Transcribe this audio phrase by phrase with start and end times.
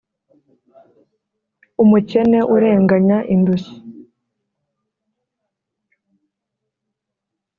[1.83, 3.75] umukene urenganya indushyi